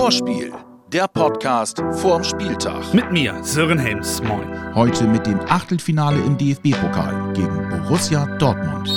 [0.00, 0.50] Vorspiel,
[0.90, 2.94] der Podcast vorm Spieltag.
[2.94, 4.22] Mit mir, Sören Helms.
[4.22, 4.74] Moin.
[4.74, 8.88] Heute mit dem Achtelfinale im DFB-Pokal gegen Borussia Dortmund.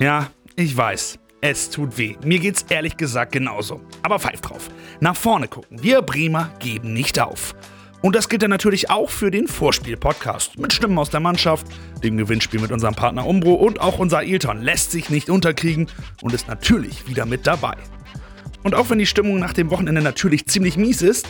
[0.00, 1.20] Ja, ich weiß.
[1.40, 2.16] Es tut weh.
[2.24, 3.80] Mir geht's ehrlich gesagt genauso.
[4.02, 4.68] Aber pfeif drauf.
[4.98, 5.80] Nach vorne gucken.
[5.80, 7.54] Wir Bremer geben nicht auf.
[8.02, 10.58] Und das gilt dann natürlich auch für den Vorspiel-Podcast.
[10.58, 11.68] Mit Stimmen aus der Mannschaft,
[12.02, 15.86] dem Gewinnspiel mit unserem Partner Umbro und auch unser Ailton lässt sich nicht unterkriegen
[16.20, 17.76] und ist natürlich wieder mit dabei.
[18.62, 21.26] Und auch wenn die Stimmung nach dem Wochenende natürlich ziemlich mies ist,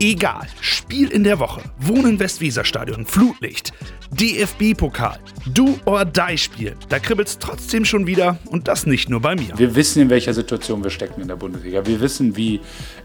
[0.00, 0.46] egal.
[0.60, 1.62] Spiel in der Woche.
[1.78, 3.72] Wohnen Westweserstadion, Flutlicht,
[4.10, 6.74] DFB-Pokal, Do or Die Spiel.
[6.88, 9.56] Da kribbelt's trotzdem schon wieder und das nicht nur bei mir.
[9.56, 11.86] Wir wissen, in welcher Situation wir stecken in der Bundesliga.
[11.86, 12.60] Wir wissen, wie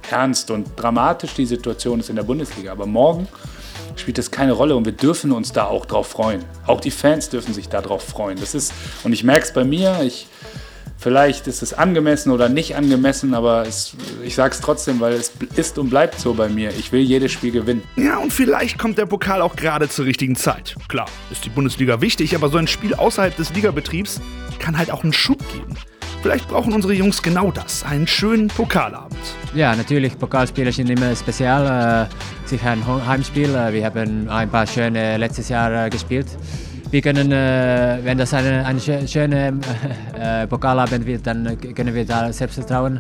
[0.10, 2.72] ernst und dramatisch die Situation ist in der Bundesliga.
[2.72, 3.28] Aber morgen
[3.96, 6.44] spielt das keine Rolle und wir dürfen uns da auch drauf freuen.
[6.66, 8.40] Auch die Fans dürfen sich darauf freuen.
[8.40, 10.28] Das ist, und ich merke es bei mir, ich
[10.98, 15.32] Vielleicht ist es angemessen oder nicht angemessen, aber es, ich sage es trotzdem, weil es
[15.56, 16.72] ist und bleibt so bei mir.
[16.72, 17.84] Ich will jedes Spiel gewinnen.
[17.96, 20.76] Ja, und vielleicht kommt der Pokal auch gerade zur richtigen Zeit.
[20.88, 24.20] Klar, ist die Bundesliga wichtig, aber so ein Spiel außerhalb des Ligabetriebs
[24.58, 25.76] kann halt auch einen Schub geben.
[26.24, 29.16] Vielleicht brauchen unsere Jungs genau das, einen schönen Pokalabend.
[29.54, 32.08] Ja, natürlich, Pokalspiele sind immer speziell.
[32.08, 33.54] Äh, sicher ein Heimspiel.
[33.54, 36.28] Äh, wir haben ein paar schöne letztes Jahr äh, gespielt
[36.90, 39.60] wir können, äh, wenn das eine, eine schöne
[40.20, 43.00] äh, Pokalabend wird, dann können wir da Selbstvertrauen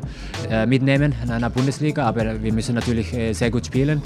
[0.50, 2.06] äh, mitnehmen in einer Bundesliga.
[2.06, 4.02] Aber wir müssen natürlich äh, sehr gut spielen.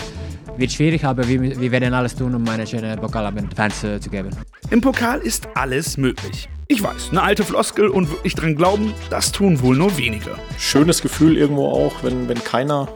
[0.57, 4.09] Wird schwierig, aber wir, wir werden alles tun, um eine schöne Pokalabend Fans äh, zu
[4.09, 4.29] geben.
[4.69, 6.47] Im Pokal ist alles möglich.
[6.67, 10.31] Ich weiß, eine alte Floskel und wirklich dran glauben, das tun wohl nur wenige.
[10.57, 12.87] Schönes Gefühl irgendwo auch, wenn, wenn keiner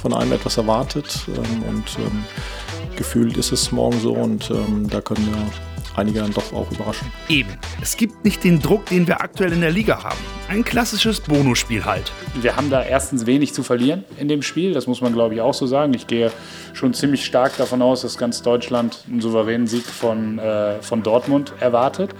[0.00, 1.26] von einem etwas erwartet.
[1.28, 2.24] Ähm, und ähm,
[2.96, 7.10] gefühlt ist es morgen so und ähm, da können wir einige dann doch auch überraschen.
[7.28, 7.50] Eben.
[7.80, 10.18] Es gibt nicht den Druck, den wir aktuell in der Liga haben.
[10.48, 12.12] Ein klassisches Bonusspiel halt.
[12.40, 15.40] Wir haben da erstens wenig zu verlieren in dem Spiel, das muss man glaube ich
[15.40, 15.94] auch so sagen.
[15.94, 16.30] Ich gehe
[16.72, 21.52] schon ziemlich stark davon aus, dass ganz Deutschland einen souveränen Sieg von, äh, von Dortmund
[21.60, 22.10] erwartet.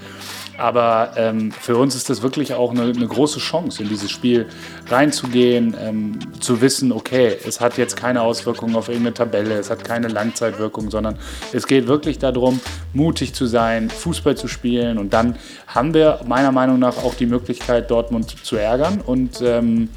[0.57, 4.47] Aber ähm, für uns ist das wirklich auch eine, eine, große Chance, in dieses Spiel
[4.87, 9.83] reinzugehen, ähm, zu wissen, okay, es hat jetzt keine Auswirkungen auf irgendeine Tabelle, es hat
[9.83, 11.17] keine Langzeitwirkung, sondern
[11.51, 12.59] es geht wirklich darum,
[12.93, 14.97] mutig zu sein, Fußball zu spielen.
[14.97, 15.37] Und dann
[15.67, 19.01] haben wir meiner Meinung nach auch die Möglichkeit, Dortmund zu ärgern.
[19.01, 19.89] Und ähm,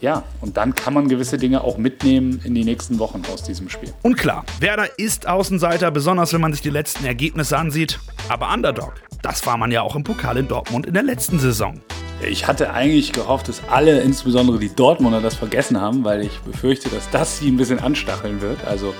[0.00, 3.68] ja, und dann kann man gewisse Dinge auch mitnehmen in die nächsten Wochen aus diesem
[3.68, 3.92] Spiel.
[4.02, 7.98] Und klar, Werder ist Außenseiter, besonders wenn man sich die letzten Ergebnisse ansieht.
[8.28, 11.80] Aber Underdog, das war man ja auch im Pokal in Dortmund in der letzten Saison.
[12.20, 16.88] Ich hatte eigentlich gehofft, dass alle, insbesondere die Dortmunder, das vergessen haben, weil ich befürchte,
[16.88, 18.64] dass das sie ein bisschen anstacheln wird.
[18.64, 18.92] Also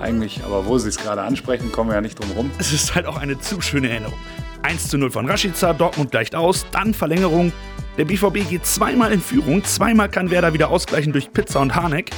[0.00, 2.50] eigentlich, aber wo sie es gerade ansprechen, kommen wir ja nicht drum rum.
[2.58, 4.18] Es ist halt auch eine zu schöne Erinnerung.
[4.62, 7.52] 1 zu 0 von Rashica, Dortmund gleicht aus, dann Verlängerung.
[7.96, 12.10] Der BVB geht zweimal in Führung, zweimal kann Werder wieder ausgleichen durch Pizza und Harnik.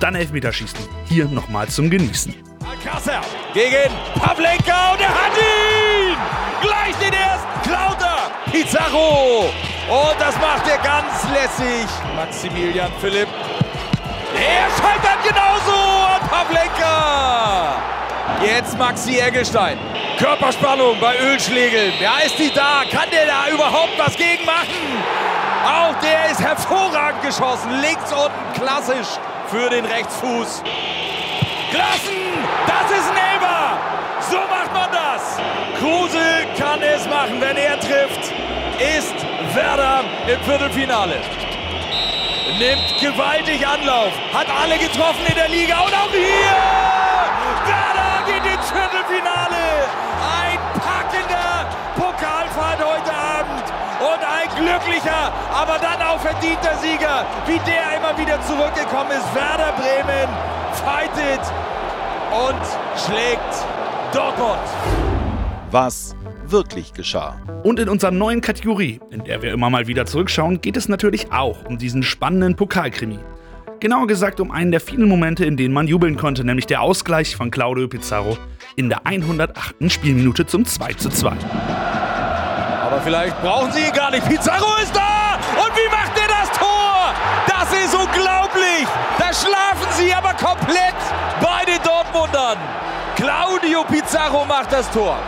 [0.00, 0.78] Dann Elfmeterschießen.
[1.04, 2.34] Hier nochmal zum Genießen.
[2.60, 3.20] Alcácer
[3.52, 5.89] gegen Pavlenka und er hat ihn!
[6.60, 8.50] Gleich den ersten klaut er!
[8.50, 9.50] Pizarro!
[9.88, 11.86] Und das macht er ganz lässig.
[12.14, 13.28] Maximilian Philipp.
[14.34, 15.76] Er scheitert genauso
[16.06, 17.74] an Pavlenka!
[18.42, 19.78] Jetzt Maxi Eggestein.
[20.18, 21.92] Körperspannung bei Ölschlegel.
[22.00, 22.82] Ja, ist die da?
[22.90, 25.02] Kann der da überhaupt was gegen machen?
[25.64, 27.80] Auch der ist hervorragend geschossen.
[27.80, 30.62] Links unten klassisch für den Rechtsfuß.
[31.70, 32.20] Klassen!
[32.66, 33.39] Das ist ein
[37.20, 38.32] machen, wenn er trifft.
[38.98, 39.14] Ist
[39.54, 41.16] Werder im Viertelfinale.
[42.58, 46.56] Nimmt gewaltig Anlauf, hat alle getroffen in der Liga und auch hier!
[47.68, 49.64] Werder geht ins Viertelfinale!
[50.40, 53.66] Ein packender Pokalfahrt heute Abend
[54.00, 59.34] und ein glücklicher, aber dann auch verdienter Sieger, wie der immer wieder zurückgekommen ist.
[59.34, 60.28] Werder Bremen
[60.84, 61.44] fightet
[62.46, 62.62] und
[62.96, 63.52] schlägt
[64.12, 64.58] Dortmund.
[65.70, 66.16] Was
[66.50, 67.40] wirklich geschah.
[67.62, 71.32] Und in unserer neuen Kategorie, in der wir immer mal wieder zurückschauen, geht es natürlich
[71.32, 73.18] auch um diesen spannenden Pokalkrimi.
[73.80, 77.34] Genauer gesagt um einen der vielen Momente, in denen man jubeln konnte, nämlich der Ausgleich
[77.34, 78.36] von Claudio Pizarro
[78.76, 79.90] in der 108.
[79.90, 81.32] Spielminute zum 2:2.
[82.84, 84.28] Aber vielleicht brauchen sie ihn gar nicht.
[84.28, 85.38] Pizarro ist da!
[85.56, 87.14] Und wie macht er das Tor?
[87.46, 88.86] Das ist unglaublich!
[89.18, 90.96] Da schlafen sie aber komplett
[91.40, 92.58] bei den Dortmundern.
[93.16, 95.18] Claudio Pizarro macht das Tor.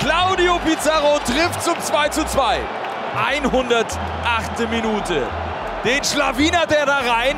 [0.00, 2.58] Claudio Pizarro trifft zum 2 zu 2.
[3.28, 3.88] 108.
[4.70, 5.22] Minute.
[5.84, 7.36] Den schlawinert er da rein.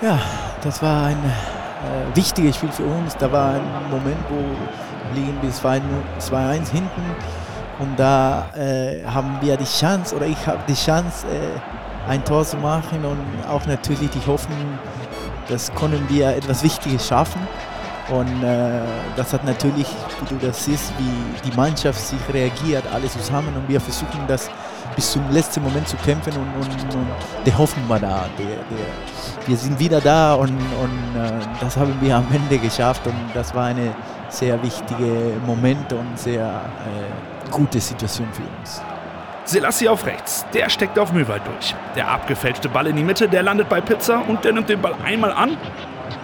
[0.00, 0.18] Ja,
[0.62, 3.16] das war ein äh, wichtiges Spiel für uns.
[3.16, 7.16] Da war ein Moment, wo wir liegen bis 2-1 hinten.
[7.78, 12.44] Und da äh, haben wir die Chance, oder ich habe die Chance, äh, ein Tor
[12.44, 14.78] zu machen und auch natürlich die Hoffnung
[15.48, 17.40] das konnten wir etwas Wichtiges schaffen.
[18.12, 18.82] Und äh,
[19.16, 19.86] das hat natürlich,
[20.20, 23.54] wie du das siehst, wie die Mannschaft sich reagiert, alle zusammen.
[23.56, 24.50] Und wir versuchen das
[24.94, 27.06] bis zum letzten Moment zu kämpfen und, und, und
[27.46, 28.26] der Hoffnung war da.
[28.38, 33.06] Der, der, wir sind wieder da und, und äh, das haben wir am Ende geschafft.
[33.06, 33.94] Und das war eine
[34.28, 38.82] sehr wichtige Moment und sehr äh, gute Situation für uns.
[39.44, 41.74] Selassie auf rechts, der steckt auf Möwald durch.
[41.96, 44.94] Der abgefälschte Ball in die Mitte, der landet bei Pizza und der nimmt den Ball
[45.04, 45.56] einmal an.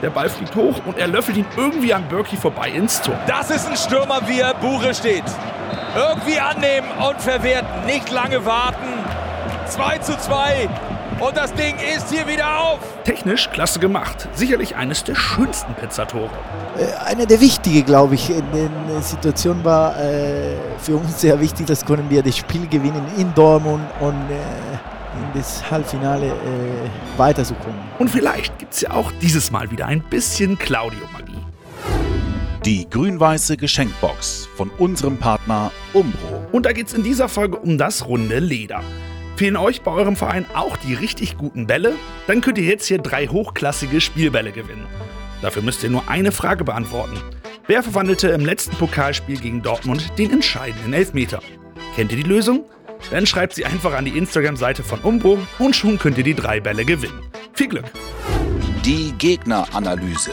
[0.00, 3.18] Der Ball fliegt hoch und er löffelt ihn irgendwie an Berkey vorbei ins Tor.
[3.26, 5.24] Das ist ein Stürmer, wie er Bure steht.
[5.96, 7.84] Irgendwie annehmen und verwerten.
[7.84, 8.86] Nicht lange warten.
[9.66, 10.68] 2 zu 2.
[11.18, 12.78] Und das Ding ist hier wieder auf.
[13.02, 14.28] Technisch klasse gemacht.
[14.34, 16.30] Sicherlich eines der schönsten Pizzatore.
[16.78, 21.66] Äh, einer der wichtigen, glaube ich, in der Situation war äh, für uns sehr wichtig,
[21.66, 24.78] dass können wir das Spiel gewinnen in Dortmund und äh,
[25.14, 27.78] in das Halbfinale äh, weiterzukommen.
[27.98, 31.44] Und vielleicht gibt es ja auch dieses Mal wieder ein bisschen Claudio-Magie.
[32.64, 36.46] Die grün-weiße Geschenkbox von unserem Partner Umbro.
[36.52, 38.82] Und da geht es in dieser Folge um das runde Leder.
[39.36, 41.94] Fehlen euch bei eurem Verein auch die richtig guten Bälle?
[42.26, 44.86] Dann könnt ihr jetzt hier drei hochklassige Spielbälle gewinnen.
[45.40, 47.16] Dafür müsst ihr nur eine Frage beantworten.
[47.68, 51.40] Wer verwandelte im letzten Pokalspiel gegen Dortmund den entscheidenden Elfmeter?
[51.94, 52.64] Kennt ihr die Lösung?
[53.10, 56.60] Dann schreibt sie einfach an die Instagram-Seite von Umbro und schon könnt ihr die drei
[56.60, 57.22] Bälle gewinnen.
[57.54, 57.86] Viel Glück!
[58.84, 60.32] Die Gegneranalyse.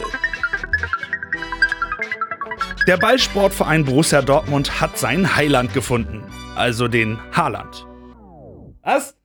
[2.86, 6.22] Der Ballsportverein Borussia Dortmund hat seinen Heiland gefunden,
[6.54, 7.84] also den Haaland.
[8.82, 9.16] Was?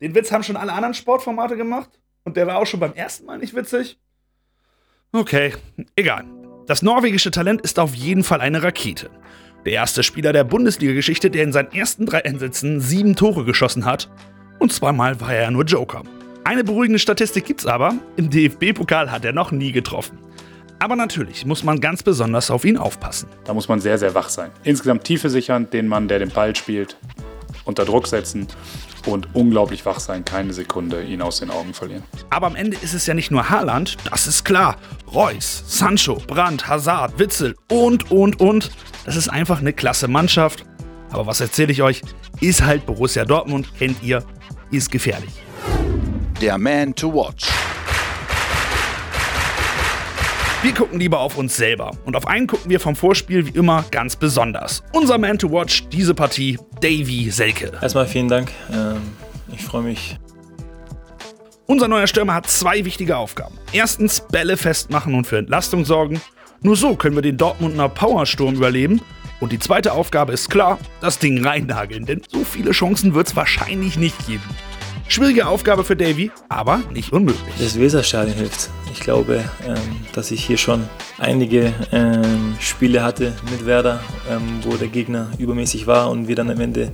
[0.00, 1.90] Den Witz haben schon alle anderen Sportformate gemacht?
[2.24, 3.98] Und der war auch schon beim ersten Mal nicht witzig?
[5.12, 5.54] Okay,
[5.96, 6.24] egal.
[6.66, 9.10] Das norwegische Talent ist auf jeden Fall eine Rakete.
[9.64, 14.10] Der erste Spieler der Bundesliga-Geschichte, der in seinen ersten drei Einsätzen sieben Tore geschossen hat.
[14.58, 16.02] Und zweimal war er ja nur Joker.
[16.42, 17.94] Eine beruhigende Statistik gibt's aber.
[18.16, 20.18] Im DFB-Pokal hat er noch nie getroffen.
[20.80, 23.28] Aber natürlich muss man ganz besonders auf ihn aufpassen.
[23.44, 24.50] Da muss man sehr, sehr wach sein.
[24.64, 26.96] Insgesamt Tiefe sichern, den Mann, der den Ball spielt,
[27.64, 28.48] unter Druck setzen
[29.06, 32.02] und unglaublich wach sein, keine Sekunde ihn aus den Augen verlieren.
[32.30, 34.76] Aber am Ende ist es ja nicht nur Haaland, das ist klar.
[35.12, 38.72] Reus, Sancho, Brandt, Hazard, Witzel und, und, und.
[39.04, 40.64] Das ist einfach eine klasse Mannschaft.
[41.10, 42.02] Aber was erzähle ich euch?
[42.40, 44.24] Ist halt Borussia Dortmund, kennt ihr,
[44.70, 45.30] ist gefährlich.
[46.40, 47.48] Der Man to Watch.
[50.62, 51.90] Wir gucken lieber auf uns selber.
[52.04, 54.82] Und auf einen gucken wir vom Vorspiel wie immer ganz besonders.
[54.92, 57.72] Unser Man to Watch diese Partie, Davy Selke.
[57.82, 58.52] Erstmal vielen Dank.
[58.72, 59.02] Ähm,
[59.52, 60.18] ich freue mich.
[61.66, 63.58] Unser neuer Stürmer hat zwei wichtige Aufgaben.
[63.72, 66.20] Erstens Bälle festmachen und für Entlastung sorgen.
[66.64, 69.00] Nur so können wir den Dortmunder Powersturm überleben.
[69.40, 73.34] Und die zweite Aufgabe ist klar, das Ding reinnageln, denn so viele Chancen wird es
[73.34, 74.44] wahrscheinlich nicht geben.
[75.08, 77.52] Schwierige Aufgabe für Davy, aber nicht unmöglich.
[77.58, 78.70] Das Weserstadion hilft.
[78.92, 79.76] Ich glaube, ähm,
[80.12, 80.88] dass ich hier schon
[81.18, 83.98] einige ähm, Spiele hatte mit Werder,
[84.30, 86.92] ähm, wo der Gegner übermäßig war und wir dann am Ende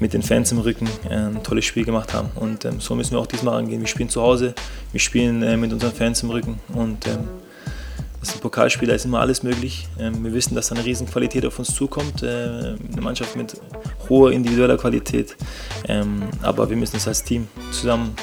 [0.00, 2.28] mit den Fans im Rücken ein tolles Spiel gemacht haben.
[2.34, 3.80] Und so müssen wir auch diesmal angehen.
[3.80, 4.54] Wir spielen zu Hause,
[4.92, 7.06] wir spielen äh, mit unseren Fans im Rücken und
[8.26, 9.88] das ein Pokalspieler, ist immer alles möglich.
[9.96, 12.22] wir wissen, dass da eine riesen Qualität auf uns zukommt.
[12.22, 13.60] Äh, eine Mannschaft mit
[14.08, 15.36] hoher individueller Qualität.
[16.42, 18.14] aber wir müssen es als Team zusammen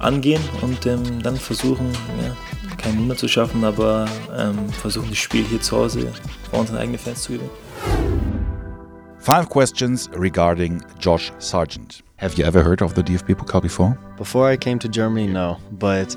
[0.00, 1.86] angehen und ähm, dann versuchen,
[2.22, 2.36] ja,
[2.76, 6.10] kein Wunder zu schaffen, aber ähm, versuchen das Spiel hier zu Hause
[6.50, 7.50] vor unseren eigenen Fans zu gewinnen.
[9.18, 12.02] Five questions regarding Josh Sargent.
[12.16, 13.98] Have you ever heard of the DFB Pokal before?
[14.16, 16.16] Before I came to Germany, no, but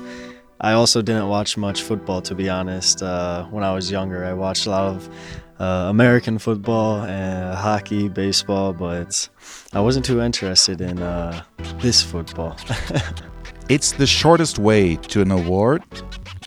[0.60, 3.02] I also didn't watch much football, to be honest.
[3.02, 5.08] Uh, when I was younger, I watched a lot of
[5.60, 9.28] uh, American football and hockey, baseball, but
[9.72, 11.42] I wasn't too interested in uh,
[11.80, 12.56] this football.
[13.70, 15.82] It's the shortest way to an award,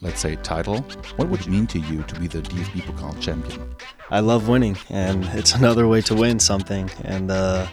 [0.03, 0.81] let's say title.
[1.15, 3.75] What would it mean to you to be the DFB Pokal champion?
[4.11, 6.91] I love winning, and it's another way to win something.
[7.05, 7.65] And, uh,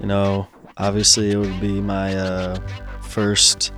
[0.00, 2.60] you know, obviously it would be my uh,
[3.00, 3.72] first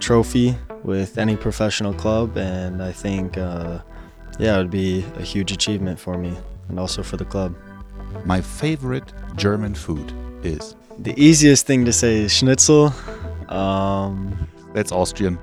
[0.00, 3.80] trophy with any professional club, and I think, uh,
[4.38, 6.36] yeah, it would be a huge achievement for me
[6.68, 7.54] and also for the club.
[8.24, 10.74] My favorite German food is?
[10.98, 12.92] The easiest thing to say is schnitzel.
[13.48, 15.38] Um, That's Austrian.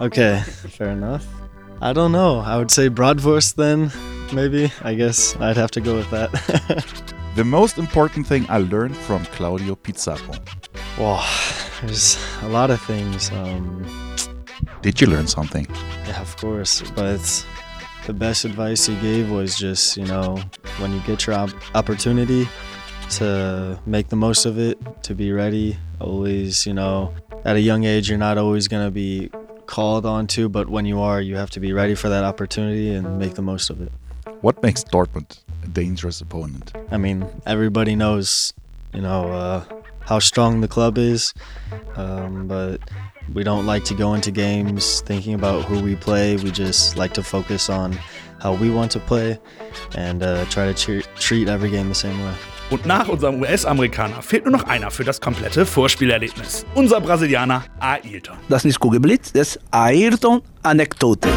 [0.00, 1.26] Okay, fair enough.
[1.80, 2.40] I don't know.
[2.40, 3.90] I would say Bratwurst then,
[4.32, 4.72] maybe.
[4.82, 6.30] I guess I'd have to go with that.
[7.36, 10.34] the most important thing I learned from Claudio Pizarro.
[10.98, 11.26] Wow,
[11.82, 13.30] there's a lot of things.
[13.30, 13.84] Um,
[14.86, 15.66] Did you learn something?
[16.06, 16.80] Yeah, of course.
[16.94, 17.44] But
[18.06, 20.40] the best advice he gave was just, you know,
[20.78, 22.48] when you get your op- opportunity,
[23.18, 25.76] to make the most of it, to be ready.
[25.98, 27.12] Always, you know,
[27.44, 29.28] at a young age, you're not always going to be
[29.66, 32.94] called on to, but when you are, you have to be ready for that opportunity
[32.94, 33.90] and make the most of it.
[34.40, 36.72] What makes Dortmund a dangerous opponent?
[36.92, 38.54] I mean, everybody knows,
[38.94, 39.64] you know, uh,
[39.98, 41.34] how strong the club is,
[41.96, 42.80] um, but
[43.34, 46.36] we don't like to go into games thinking about who we play.
[46.36, 47.98] We just like to focus on
[48.40, 49.38] how we want to play
[49.96, 52.34] and uh, try to tre treat every game the same way.
[52.68, 56.66] Und nach unserem US-Amerikaner fehlt nur noch einer für das komplette Vorspielerlebnis.
[56.74, 58.36] Unser Brasilianer Ailton.
[58.48, 61.28] Das ist Kugelblitz, das ist Ayrton-Anekdote.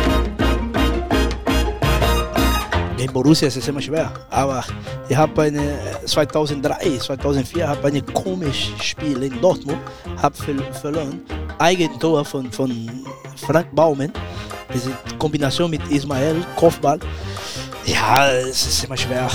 [2.97, 4.63] Gegen Borussia ist es immer schwer, aber
[5.07, 9.79] ich habe eine 2003, 2004 habe ein komisches Spiel in Dortmund,
[10.17, 10.35] habe
[10.73, 11.21] verloren,
[11.59, 12.89] Eigentor von, von
[13.35, 14.11] Frank Baumann,
[14.73, 16.99] diese Kombination mit Ismael, Kopfball.
[17.85, 19.29] Ja, es ist immer schwer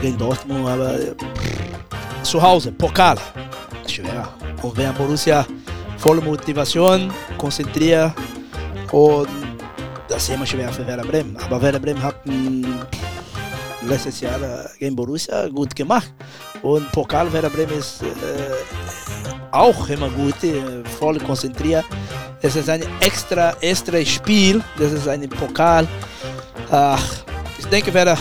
[0.00, 0.98] gegen Dortmund, aber
[2.22, 3.18] zu Hause, Pokal,
[3.86, 4.28] schwer.
[4.62, 5.46] Und wenn Borussia
[5.98, 8.12] volle Motivation, konzentriert
[8.92, 9.28] und
[10.08, 11.36] das ist immer schwer für Werder Bremen.
[11.36, 12.16] Aber Werder Bremen hat
[13.82, 14.38] letztes Jahr
[14.78, 16.12] gegen Borussia gut gemacht.
[16.62, 18.06] Und Pokal Werder Bremen ist äh,
[19.50, 21.84] auch immer gut, äh, voll konzentriert.
[22.40, 24.62] Es ist ein extra, extra Spiel.
[24.78, 25.86] Das ist ein Pokal.
[26.70, 27.02] Ach,
[27.58, 28.18] ich denke, Werder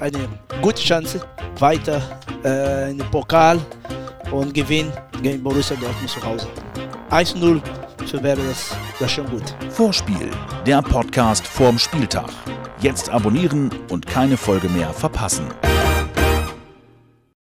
[0.00, 0.28] eine
[0.60, 1.20] gute Chance
[1.58, 2.02] weiter
[2.44, 3.58] äh, in den Pokal
[4.30, 6.48] und gewinnen gegen Borussia Dortmund zu Hause.
[7.10, 7.60] 1-0
[8.06, 9.54] für Werder, das, das schon gut.
[9.70, 10.30] Vorspiel,
[10.66, 12.30] der Podcast vorm Spieltag.
[12.80, 15.46] Jetzt abonnieren und keine Folge mehr verpassen.